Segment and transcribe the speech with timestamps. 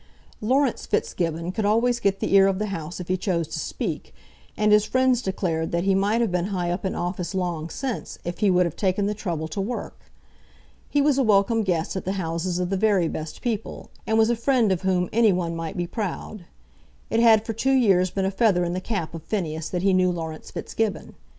[0.41, 4.15] Laurence Fitzgibbon could always get the ear of the House if he chose to speak,
[4.57, 8.17] and his friends declared that he might have been high up in office long since
[8.25, 9.99] if he would have taken the trouble to work.
[10.89, 14.31] He was a welcome guest at the houses of the very best people, and was
[14.31, 16.45] a friend of whom any one might be proud.
[17.11, 19.93] It had for two years been a feather in the cap of Phineas that he
[19.93, 21.13] knew Laurence Fitzgibbon.